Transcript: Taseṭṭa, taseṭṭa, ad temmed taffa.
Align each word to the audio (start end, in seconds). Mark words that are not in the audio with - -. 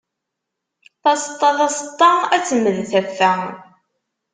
Taseṭṭa, 1.03 1.49
taseṭṭa, 1.57 2.11
ad 2.35 2.43
temmed 2.47 2.77
taffa. 2.91 3.31